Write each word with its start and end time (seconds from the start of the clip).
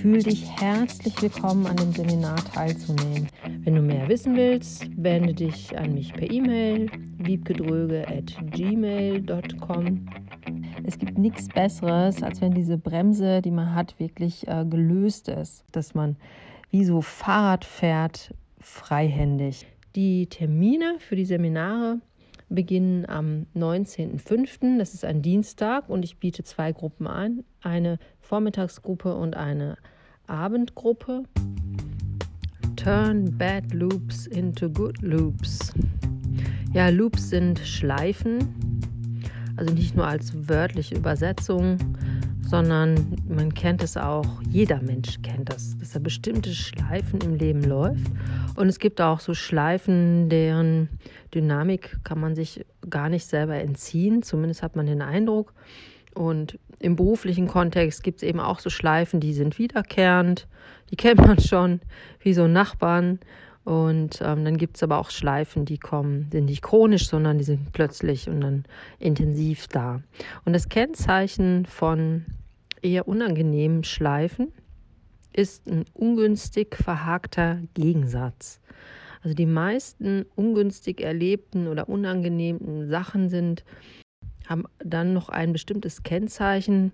Fühl 0.00 0.22
dich 0.22 0.48
herzlich 0.60 1.20
willkommen, 1.20 1.66
an 1.66 1.76
dem 1.76 1.92
Seminar 1.92 2.36
teilzunehmen. 2.52 3.26
Wenn 3.64 3.74
du 3.74 3.82
mehr 3.82 4.08
wissen 4.08 4.36
willst, 4.36 4.88
wende 4.96 5.34
dich 5.34 5.76
an 5.76 5.94
mich 5.94 6.12
per 6.12 6.30
E-Mail 6.30 6.88
wiebgedröge.gmail.com. 7.18 10.06
Es 10.84 10.96
gibt 10.98 11.18
nichts 11.18 11.48
Besseres, 11.48 12.22
als 12.22 12.40
wenn 12.40 12.52
diese 12.52 12.78
Bremse, 12.78 13.42
die 13.42 13.50
man 13.50 13.74
hat, 13.74 13.98
wirklich 13.98 14.46
äh, 14.46 14.64
gelöst 14.64 15.28
ist, 15.28 15.64
dass 15.72 15.94
man 15.94 16.14
wie 16.70 16.84
so 16.84 17.02
Fahrrad 17.02 17.64
fährt, 17.64 18.32
freihändig. 18.60 19.66
Die 19.96 20.28
Termine 20.28 21.00
für 21.00 21.16
die 21.16 21.24
Seminare 21.24 21.98
beginnen 22.48 23.06
am 23.08 23.46
19.05., 23.54 24.78
das 24.78 24.94
ist 24.94 25.04
ein 25.04 25.22
Dienstag 25.22 25.88
und 25.88 26.04
ich 26.04 26.18
biete 26.18 26.44
zwei 26.44 26.72
Gruppen 26.72 27.06
an, 27.06 27.44
eine 27.62 27.98
Vormittagsgruppe 28.20 29.14
und 29.14 29.36
eine 29.36 29.76
Abendgruppe. 30.26 31.24
Turn 32.76 33.36
bad 33.36 33.72
loops 33.72 34.26
into 34.26 34.70
good 34.70 35.02
loops. 35.02 35.72
Ja, 36.72 36.90
Loops 36.90 37.30
sind 37.30 37.58
Schleifen, 37.58 38.38
also 39.56 39.72
nicht 39.72 39.96
nur 39.96 40.06
als 40.06 40.48
wörtliche 40.48 40.94
Übersetzung, 40.96 41.78
sondern 42.48 43.16
man 43.28 43.52
kennt 43.52 43.82
es 43.82 43.98
auch, 43.98 44.40
jeder 44.48 44.80
Mensch 44.80 45.20
kennt 45.22 45.50
das, 45.50 45.76
dass 45.76 45.92
da 45.92 45.98
bestimmte 45.98 46.54
Schleifen 46.54 47.20
im 47.20 47.34
Leben 47.34 47.62
läuft. 47.62 48.06
Und 48.56 48.68
es 48.68 48.78
gibt 48.78 49.02
auch 49.02 49.20
so 49.20 49.34
Schleifen, 49.34 50.30
deren 50.30 50.88
Dynamik 51.34 51.98
kann 52.04 52.18
man 52.18 52.34
sich 52.34 52.64
gar 52.88 53.10
nicht 53.10 53.26
selber 53.26 53.56
entziehen, 53.56 54.22
zumindest 54.22 54.62
hat 54.62 54.76
man 54.76 54.86
den 54.86 55.02
Eindruck. 55.02 55.52
Und 56.14 56.58
im 56.78 56.96
beruflichen 56.96 57.48
Kontext 57.48 58.02
gibt 58.02 58.22
es 58.22 58.28
eben 58.28 58.40
auch 58.40 58.60
so 58.60 58.70
Schleifen, 58.70 59.20
die 59.20 59.34
sind 59.34 59.58
wiederkehrend, 59.58 60.48
die 60.90 60.96
kennt 60.96 61.20
man 61.20 61.38
schon, 61.38 61.80
wie 62.20 62.32
so 62.32 62.48
Nachbarn. 62.48 63.20
Und 63.68 64.22
ähm, 64.22 64.46
dann 64.46 64.56
gibt 64.56 64.78
es 64.78 64.82
aber 64.82 64.96
auch 64.96 65.10
Schleifen, 65.10 65.66
die 65.66 65.76
kommen, 65.76 66.30
sind 66.32 66.46
nicht 66.46 66.62
chronisch, 66.62 67.06
sondern 67.06 67.36
die 67.36 67.44
sind 67.44 67.70
plötzlich 67.74 68.26
und 68.26 68.40
dann 68.40 68.64
intensiv 68.98 69.68
da. 69.68 70.00
Und 70.46 70.54
das 70.54 70.70
Kennzeichen 70.70 71.66
von 71.66 72.24
eher 72.80 73.06
unangenehmen 73.06 73.84
Schleifen 73.84 74.52
ist 75.34 75.66
ein 75.66 75.84
ungünstig 75.92 76.76
verhakter 76.76 77.60
Gegensatz. 77.74 78.62
Also 79.22 79.34
die 79.34 79.44
meisten 79.44 80.24
ungünstig 80.34 81.02
erlebten 81.02 81.68
oder 81.68 81.90
unangenehmen 81.90 82.88
Sachen 82.88 83.28
sind, 83.28 83.64
haben 84.48 84.64
dann 84.78 85.12
noch 85.12 85.28
ein 85.28 85.52
bestimmtes 85.52 86.02
Kennzeichen, 86.02 86.92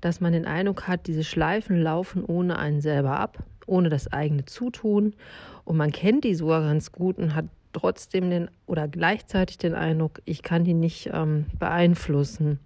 dass 0.00 0.20
man 0.20 0.32
den 0.32 0.46
Eindruck 0.46 0.88
hat, 0.88 1.06
diese 1.06 1.24
Schleifen 1.24 1.80
laufen 1.80 2.24
ohne 2.24 2.58
einen 2.58 2.80
selber 2.80 3.18
ab, 3.18 3.44
ohne 3.66 3.88
das 3.88 4.12
eigene 4.12 4.44
Zutun. 4.44 5.14
Und 5.64 5.76
man 5.76 5.92
kennt 5.92 6.24
die 6.24 6.34
sogar 6.34 6.62
ganz 6.62 6.92
gut 6.92 7.18
und 7.18 7.34
hat 7.34 7.46
trotzdem 7.72 8.30
den 8.30 8.50
oder 8.66 8.88
gleichzeitig 8.88 9.58
den 9.58 9.74
Eindruck, 9.74 10.22
ich 10.24 10.42
kann 10.42 10.64
die 10.64 10.74
nicht 10.74 11.10
ähm, 11.12 11.46
beeinflussen. 11.58 12.58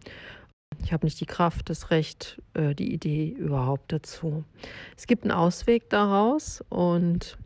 Ich 0.85 0.93
habe 0.93 1.05
nicht 1.05 1.21
die 1.21 1.27
Kraft, 1.27 1.69
das 1.69 1.91
Recht, 1.91 2.41
äh, 2.55 2.75
die 2.75 2.93
Idee 2.93 3.29
überhaupt 3.29 3.93
dazu. 3.93 4.45
Es 4.97 5.07
gibt 5.07 5.25
einen 5.25 5.33
Ausweg 5.33 5.91
daraus 5.91 6.65
und 6.69 7.37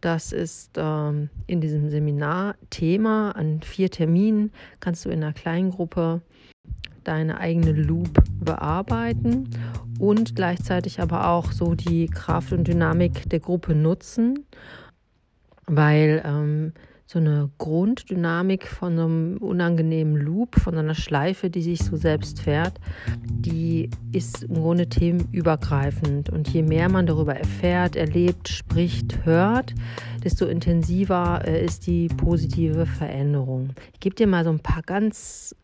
das 0.00 0.32
ist 0.32 0.72
ähm, 0.76 1.28
in 1.46 1.60
diesem 1.60 1.90
Seminar 1.90 2.56
Thema. 2.70 3.32
An 3.32 3.60
vier 3.62 3.90
Terminen 3.90 4.52
kannst 4.80 5.04
du 5.04 5.10
in 5.10 5.22
einer 5.22 5.32
kleinen 5.32 5.70
Gruppe 5.70 6.22
deine 7.04 7.38
eigene 7.38 7.72
Loop 7.72 8.22
bearbeiten 8.40 9.50
und 9.98 10.36
gleichzeitig 10.36 11.00
aber 11.00 11.28
auch 11.28 11.52
so 11.52 11.74
die 11.74 12.06
Kraft 12.06 12.52
und 12.52 12.66
Dynamik 12.66 13.28
der 13.28 13.40
Gruppe 13.40 13.74
nutzen, 13.74 14.46
weil 15.66 16.22
ähm, 16.24 16.72
so 17.10 17.18
eine 17.18 17.50
Grunddynamik 17.58 18.68
von 18.68 18.92
einem 18.92 19.36
unangenehmen 19.38 20.14
Loop, 20.14 20.54
von 20.54 20.78
einer 20.78 20.94
Schleife, 20.94 21.50
die 21.50 21.60
sich 21.60 21.80
so 21.80 21.96
selbst 21.96 22.40
fährt, 22.40 22.74
die 23.18 23.90
ist 24.12 24.44
im 24.44 24.54
Grunde 24.54 24.88
themenübergreifend. 24.88 26.30
Und 26.30 26.48
je 26.50 26.62
mehr 26.62 26.88
man 26.88 27.06
darüber 27.06 27.34
erfährt, 27.34 27.96
erlebt, 27.96 28.48
spricht, 28.48 29.24
hört, 29.24 29.74
desto 30.22 30.46
intensiver 30.46 31.42
äh, 31.44 31.64
ist 31.64 31.88
die 31.88 32.06
positive 32.06 32.86
Veränderung. 32.86 33.70
Ich 33.92 33.98
gebe 33.98 34.14
dir 34.14 34.28
mal 34.28 34.44
so 34.44 34.50
ein 34.50 34.60
paar 34.60 34.82
ganz 34.82 35.56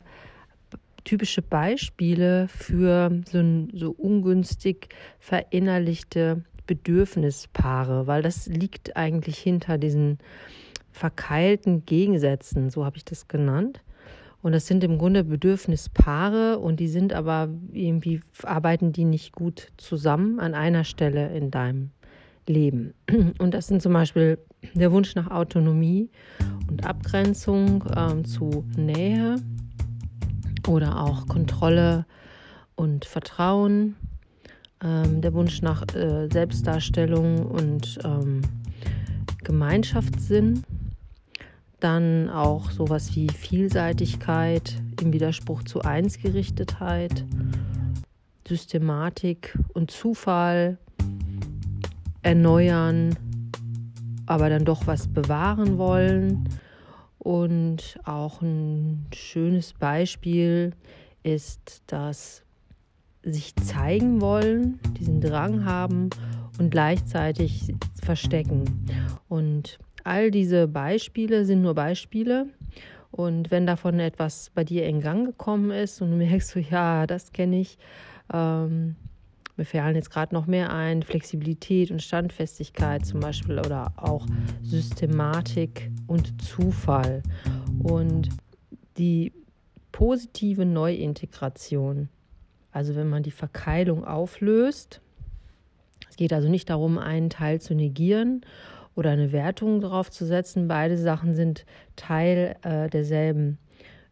typische 1.04 1.42
Beispiele 1.42 2.48
für 2.48 3.22
so, 3.30 3.38
ein, 3.38 3.70
so 3.72 3.92
ungünstig 3.92 4.88
verinnerlichte 5.20 6.42
Bedürfnispaare, 6.66 8.08
weil 8.08 8.22
das 8.22 8.48
liegt 8.48 8.96
eigentlich 8.96 9.38
hinter 9.38 9.78
diesen 9.78 10.18
verkeilten 10.96 11.84
Gegensätzen, 11.84 12.70
so 12.70 12.84
habe 12.84 12.96
ich 12.96 13.04
das 13.04 13.28
genannt. 13.28 13.82
Und 14.42 14.52
das 14.52 14.66
sind 14.66 14.82
im 14.82 14.96
Grunde 14.96 15.24
Bedürfnispaare 15.24 16.58
und 16.58 16.80
die 16.80 16.88
sind 16.88 17.12
aber 17.12 17.48
irgendwie, 17.72 18.20
arbeiten 18.42 18.92
die 18.92 19.04
nicht 19.04 19.32
gut 19.32 19.72
zusammen 19.76 20.40
an 20.40 20.54
einer 20.54 20.84
Stelle 20.84 21.36
in 21.36 21.50
deinem 21.50 21.90
Leben. 22.46 22.94
Und 23.38 23.54
das 23.54 23.66
sind 23.66 23.82
zum 23.82 23.92
Beispiel 23.92 24.38
der 24.74 24.90
Wunsch 24.92 25.14
nach 25.16 25.30
Autonomie 25.30 26.08
und 26.68 26.86
Abgrenzung 26.86 27.84
ähm, 27.94 28.24
zu 28.24 28.64
Nähe 28.76 29.36
oder 30.66 31.02
auch 31.02 31.26
Kontrolle 31.26 32.06
und 32.74 33.04
Vertrauen, 33.04 33.96
ähm, 34.82 35.20
der 35.20 35.34
Wunsch 35.34 35.60
nach 35.60 35.82
äh, 35.94 36.28
Selbstdarstellung 36.32 37.44
und 37.46 37.98
ähm, 38.04 38.42
Gemeinschaftssinn 39.42 40.62
dann 41.81 42.31
auch 42.31 42.70
sowas 42.70 43.14
wie 43.14 43.28
Vielseitigkeit 43.28 44.81
im 45.00 45.12
Widerspruch 45.12 45.62
zu 45.64 45.82
Einsgerichtetheit, 45.82 47.25
Systematik 48.47 49.59
und 49.75 49.91
Zufall 49.91 50.78
erneuern, 52.22 53.16
aber 54.26 54.48
dann 54.48 54.65
doch 54.65 54.86
was 54.86 55.09
bewahren 55.09 55.78
wollen. 55.78 56.48
Und 57.19 57.98
auch 58.04 58.41
ein 58.41 59.06
schönes 59.12 59.72
Beispiel 59.72 60.72
ist 61.22 61.82
das 61.88 62.42
sich 63.22 63.56
zeigen 63.56 64.20
wollen, 64.20 64.78
diesen 64.98 65.20
Drang 65.20 65.65
haben 65.65 66.10
und 66.59 66.70
gleichzeitig 66.70 67.75
verstecken. 68.00 68.86
Und 69.28 69.78
All 70.06 70.30
diese 70.30 70.68
Beispiele 70.68 71.44
sind 71.44 71.62
nur 71.62 71.74
Beispiele. 71.74 72.46
Und 73.10 73.50
wenn 73.50 73.66
davon 73.66 73.98
etwas 73.98 74.52
bei 74.54 74.62
dir 74.62 74.86
in 74.86 75.00
Gang 75.00 75.26
gekommen 75.26 75.72
ist 75.72 76.00
und 76.00 76.12
du 76.12 76.16
merkst 76.24 76.50
so, 76.50 76.60
ja, 76.60 77.08
das 77.08 77.32
kenne 77.32 77.58
ich, 77.58 77.76
ähm, 78.32 78.94
mir 79.56 79.64
fallen 79.64 79.96
jetzt 79.96 80.10
gerade 80.10 80.32
noch 80.32 80.46
mehr 80.46 80.72
ein, 80.72 81.02
Flexibilität 81.02 81.90
und 81.90 82.02
Standfestigkeit 82.02 83.04
zum 83.04 83.18
Beispiel 83.18 83.58
oder 83.58 83.92
auch 83.96 84.24
Systematik 84.62 85.90
und 86.06 86.40
Zufall. 86.40 87.24
Und 87.82 88.28
die 88.98 89.32
positive 89.90 90.64
Neuintegration, 90.64 92.10
also 92.70 92.94
wenn 92.94 93.08
man 93.08 93.24
die 93.24 93.32
Verkeilung 93.32 94.04
auflöst, 94.04 95.00
es 96.08 96.16
geht 96.16 96.32
also 96.32 96.48
nicht 96.48 96.70
darum, 96.70 96.96
einen 96.96 97.28
Teil 97.28 97.60
zu 97.60 97.74
negieren 97.74 98.42
oder 98.96 99.10
eine 99.10 99.30
Wertung 99.30 99.80
drauf 99.80 100.10
zu 100.10 100.26
setzen. 100.26 100.66
Beide 100.66 100.98
Sachen 100.98 101.34
sind 101.34 101.64
Teil 101.94 102.56
äh, 102.62 102.88
derselben 102.88 103.58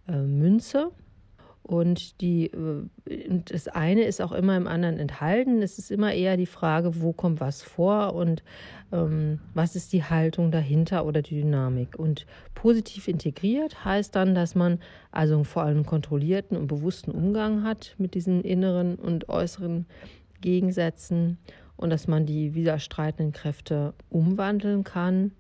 äh, 0.07 0.13
Münze. 0.13 0.93
Und, 1.67 2.21
die, 2.21 2.49
äh, 2.49 3.29
und 3.29 3.51
das 3.51 3.69
eine 3.69 4.03
ist 4.05 4.21
auch 4.21 4.33
immer 4.33 4.55
im 4.55 4.67
anderen 4.67 4.99
enthalten. 4.99 5.63
Es 5.63 5.79
ist 5.79 5.91
immer 5.91 6.13
eher 6.13 6.37
die 6.37 6.45
Frage, 6.45 7.01
wo 7.01 7.15
kommt 7.15 7.41
was 7.41 7.63
vor 7.63 8.15
und 8.15 8.43
ähm, 8.93 9.41
was 9.55 9.75
ist 9.75 9.95
die 9.95 10.05
Haltung 10.05 10.51
dahinter 10.51 11.07
oder 11.07 11.23
die 11.23 11.41
Dynamik. 11.41 11.99
Und 11.99 12.27
positiv 12.55 13.09
integriert 13.09 13.83
heißt 13.83 14.15
dann, 14.15 14.35
dass 14.35 14.55
man 14.55 14.79
also 15.11 15.43
vor 15.43 15.63
allem 15.63 15.87
kontrollierten 15.87 16.59
und 16.59 16.67
bewussten 16.67 17.11
Umgang 17.11 17.65
hat 17.65 17.95
mit 17.97 18.15
diesen 18.15 18.43
inneren 18.43 18.97
und 18.97 19.31
äußeren 19.31 19.87
Gegensätzen 20.43 21.39
und 21.77 21.91
dass 21.91 22.09
man 22.09 22.27
die 22.27 22.55
widerstreitenden 22.55 23.33
Kräfte 23.33 23.95
umwandeln 24.11 24.85
kann 24.85 25.33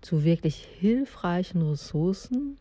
zu 0.00 0.24
wirklich 0.24 0.56
hilfreichen 0.56 1.62
Ressourcen 1.62 2.58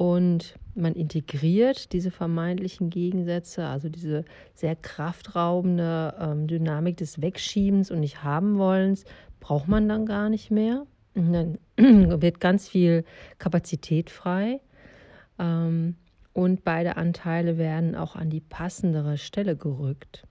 und 0.00 0.54
man 0.74 0.94
integriert 0.94 1.92
diese 1.92 2.10
vermeintlichen 2.10 2.88
Gegensätze, 2.88 3.66
also 3.66 3.90
diese 3.90 4.24
sehr 4.54 4.74
kraftraubende 4.74 6.14
ähm, 6.18 6.46
Dynamik 6.46 6.96
des 6.96 7.20
Wegschiebens 7.20 7.90
und 7.90 8.00
nicht 8.00 8.22
haben 8.22 8.56
wollens, 8.56 9.04
braucht 9.40 9.68
man 9.68 9.88
dann 9.88 10.06
gar 10.06 10.30
nicht 10.30 10.50
mehr. 10.50 10.86
Und 11.14 11.32
dann 11.34 11.58
wird 12.22 12.40
ganz 12.40 12.66
viel 12.66 13.04
Kapazität 13.38 14.08
frei. 14.08 14.60
Ähm, 15.38 15.96
und 16.32 16.64
beide 16.64 16.96
Anteile 16.96 17.58
werden 17.58 17.94
auch 17.94 18.16
an 18.16 18.30
die 18.30 18.40
passendere 18.40 19.18
Stelle 19.18 19.56
gerückt. 19.56 20.26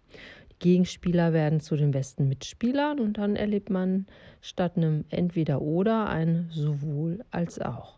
Gegenspieler 0.60 1.34
werden 1.34 1.60
zu 1.60 1.76
den 1.76 1.92
besten 1.92 2.28
Mitspielern 2.28 3.00
und 3.00 3.18
dann 3.18 3.36
erlebt 3.36 3.70
man 3.70 4.06
statt 4.42 4.78
einem 4.78 5.06
Entweder-Oder 5.10 6.08
ein 6.08 6.50
sowohl 6.52 7.24
als 7.32 7.60
auch. 7.60 7.98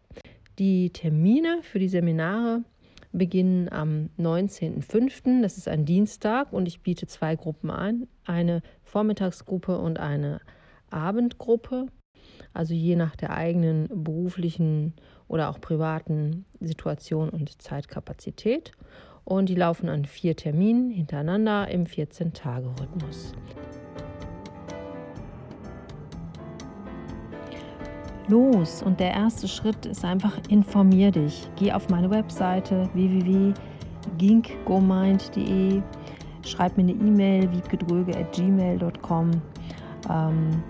Die 0.59 0.91
Termine 0.91 1.59
für 1.63 1.79
die 1.79 1.89
Seminare 1.89 2.63
beginnen 3.11 3.69
am 3.69 4.09
19.05. 4.19 5.41
Das 5.41 5.57
ist 5.57 5.67
ein 5.67 5.85
Dienstag 5.85 6.53
und 6.53 6.67
ich 6.67 6.81
biete 6.81 7.07
zwei 7.07 7.35
Gruppen 7.35 7.69
an, 7.69 8.07
eine 8.25 8.61
Vormittagsgruppe 8.83 9.77
und 9.77 9.99
eine 9.99 10.39
Abendgruppe. 10.89 11.87
Also 12.53 12.73
je 12.73 12.95
nach 12.95 13.15
der 13.15 13.31
eigenen 13.31 13.87
beruflichen 14.03 14.93
oder 15.27 15.49
auch 15.49 15.61
privaten 15.61 16.45
Situation 16.59 17.29
und 17.29 17.61
Zeitkapazität. 17.61 18.73
Und 19.25 19.49
die 19.49 19.55
laufen 19.55 19.89
an 19.89 20.05
vier 20.05 20.35
Terminen 20.35 20.89
hintereinander 20.89 21.67
im 21.69 21.85
14-Tage-Rhythmus. 21.85 23.33
los. 28.31 28.81
Und 28.81 28.99
der 28.99 29.11
erste 29.11 29.47
Schritt 29.47 29.85
ist 29.85 30.03
einfach, 30.03 30.33
informier 30.49 31.11
dich. 31.11 31.47
Geh 31.57 31.71
auf 31.71 31.87
meine 31.89 32.09
Webseite 32.09 32.89
www.ginkgomind.de, 32.93 35.81
schreib 36.43 36.75
mir 36.77 36.83
eine 36.83 36.93
E-Mail 36.93 37.51
wiebgedröge.gmail.com. 37.51 39.31
Ähm, 40.09 40.63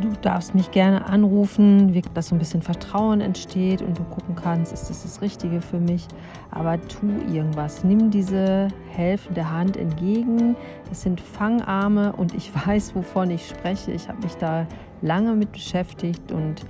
du 0.00 0.12
darfst 0.22 0.54
mich 0.54 0.70
gerne 0.70 1.06
anrufen, 1.06 2.02
dass 2.14 2.28
so 2.28 2.34
ein 2.34 2.38
bisschen 2.38 2.62
Vertrauen 2.62 3.20
entsteht 3.20 3.82
und 3.82 3.98
du 3.98 4.04
gucken 4.04 4.34
kannst, 4.34 4.72
ist 4.72 4.90
das 4.90 5.02
das 5.02 5.20
Richtige 5.20 5.60
für 5.60 5.78
mich. 5.78 6.06
Aber 6.50 6.80
tu 6.88 7.06
irgendwas. 7.32 7.84
Nimm 7.84 8.10
diese 8.10 8.68
helfende 8.90 9.50
Hand 9.50 9.76
entgegen. 9.76 10.56
Das 10.88 11.02
sind 11.02 11.20
Fangarme 11.20 12.12
und 12.12 12.34
ich 12.34 12.50
weiß, 12.66 12.94
wovon 12.94 13.30
ich 13.30 13.48
spreche. 13.48 13.92
Ich 13.92 14.08
habe 14.08 14.20
mich 14.22 14.34
da 14.36 14.66
lange 15.02 15.34
mit 15.34 15.52
beschäftigt 15.52 16.32
und 16.32 16.64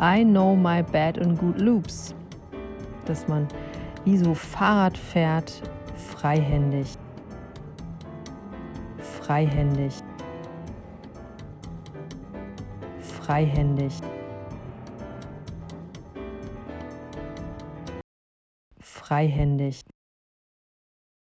I 0.00 0.24
know 0.24 0.54
my 0.54 0.82
bad 0.82 1.18
and 1.18 1.38
good 1.38 1.60
loops. 1.60 2.14
Dass 3.06 3.26
man 3.26 3.48
wie 4.04 4.16
so 4.16 4.34
Fahrrad 4.34 4.96
fährt, 4.96 5.62
freihändig. 5.94 6.94
Freihändig. 8.98 10.02
Freihändig. 13.28 13.92
Freihändig. 18.80 19.82